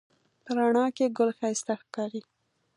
[0.43, 2.21] په رڼا کې ګل ښایسته ښکاري